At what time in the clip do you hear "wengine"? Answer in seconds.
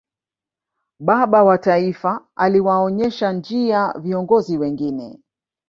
4.57-5.19